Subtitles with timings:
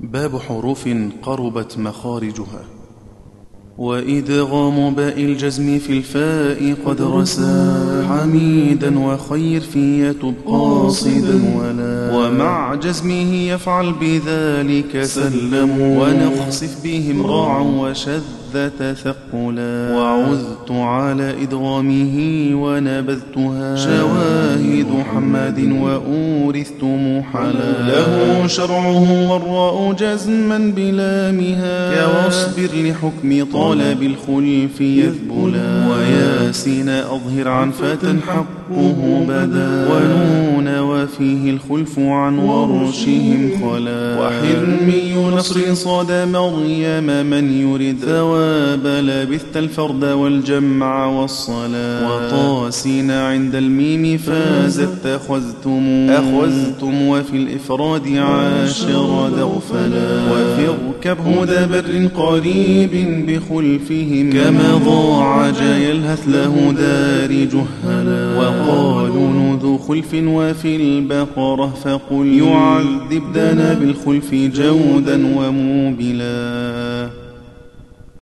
[0.00, 0.88] باب حروف
[1.22, 2.62] قربت مخارجها.
[3.78, 11.87] وإدغام باء الجزم في الفاء قد رسى حميدا وخير في يتب قاصدا ولا
[12.38, 18.22] ومع جزمه يفعل بذلك سلم ونخسف بهم راعا وشذ
[18.78, 19.94] تثقلا.
[19.94, 22.16] وعذت على إدغامه
[22.54, 23.76] ونبذتها.
[23.76, 27.88] شواهد حماد وأورثت محلا.
[27.88, 35.88] له شرعه والراء جزما بلامها كواصبر لحكم طالب الخلف يذبلا.
[35.88, 39.88] وياسين أظهر عن فتى حقه بدا.
[39.90, 40.47] ونون
[41.18, 44.20] وفيه الخلف عن ورشهم خلا.
[44.20, 55.06] وحرمي نصر صاد مريم من يرد ثواب لبثت الفرد والجمع والصلاة وطاسين عند الميم فازت
[55.06, 56.10] أخذتم.
[56.10, 62.90] أخذتم وفي الإفراد عاشر دوفلا وفي اركب هدى بر قريب
[63.26, 64.30] بخلفهم.
[64.32, 68.38] كما ضاع يلهث له دار جهلا.
[68.38, 69.47] وقالوا
[69.88, 76.77] خلف وفي البقرة فقل يعذب دنا بالخلف جودا وموبلا.